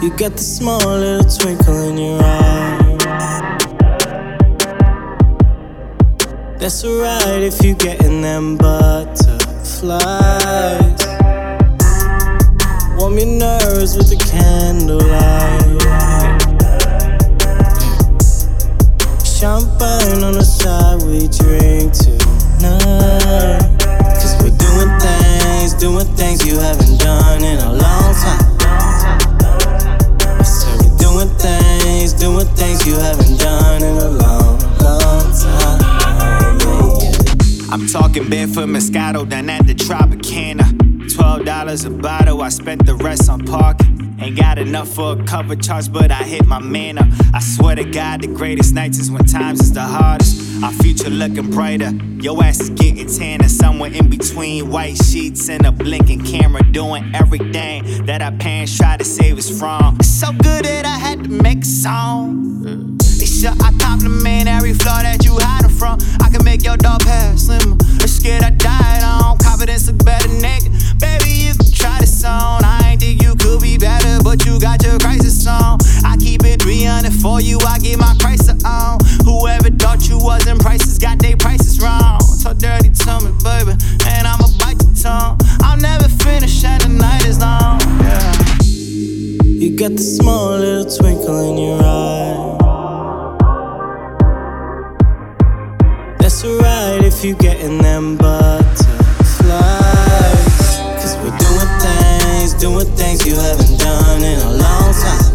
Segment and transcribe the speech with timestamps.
[0.00, 2.78] You got the small little twinkle in your eye.
[6.60, 9.90] That's alright if you getting them butterflies.
[12.96, 15.82] Warm your nerves with the candlelight.
[19.26, 23.66] Champagne on the side, we drink tonight.
[24.14, 28.57] Cause we're doing things, doing things you haven't done in a long time.
[31.18, 35.80] Doing things, doing things you haven't done in a long, long time.
[37.72, 41.12] I'm talking barefoot Moscato down at the Tropicana.
[41.12, 43.97] Twelve dollars a bottle, I spent the rest on parking.
[44.38, 47.08] Got enough for a cover charge, but I hit my man up.
[47.34, 50.62] I swear to God, the greatest nights is when times is the hardest.
[50.62, 51.90] Our future looking brighter.
[52.20, 57.12] Your ass is getting tanner, somewhere in between white sheets and a blinking camera, doing
[57.14, 59.96] everything that our parents try to save us from.
[59.96, 62.96] It's so good that I had to make a song.
[63.18, 65.98] They sure I compliment every flaw that you hiding from.
[66.22, 67.76] I can make your dog pass slimmer.
[67.98, 68.87] They're scared I died
[89.78, 92.56] got the small little twinkle in your eye.
[96.18, 98.78] That's alright if you getting them butterflies.
[100.98, 105.27] Cause we're doing things, doing things you haven't done in a long time.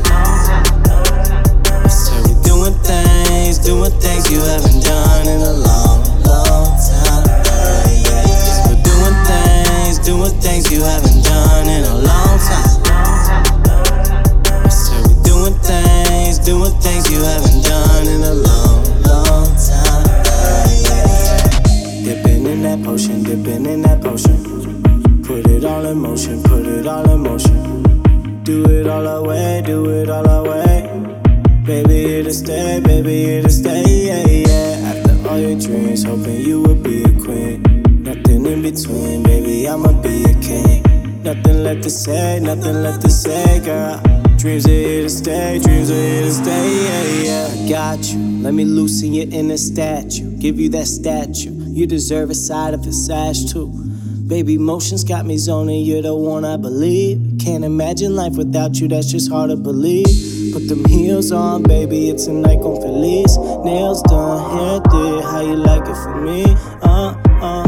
[26.93, 28.43] All in motion.
[28.43, 30.83] Do it all away, do it all away.
[30.83, 31.63] way.
[31.65, 34.91] Baby, here to stay, baby, here to stay, yeah, yeah.
[34.91, 37.63] After all your dreams, hoping you would be a queen.
[38.03, 40.83] Nothing in between, baby, I'ma be a king.
[41.23, 43.99] Nothing left to say, nothing left to say, girl.
[44.37, 47.65] Dreams are here to stay, dreams are here to stay, yeah, yeah.
[47.65, 50.37] I got you, let me loosen your inner statue.
[50.37, 53.92] Give you that statue, you deserve a side of a sash too.
[54.27, 57.39] Baby, motions got me zoning, you're the one I believe.
[57.43, 60.05] Can't imagine life without you, that's just hard to believe.
[60.53, 63.37] Put them heels on, baby, it's a night on Feliz.
[63.65, 66.45] Nails done, hair did, how you like it for me?
[66.81, 67.62] Uh, uh, uh,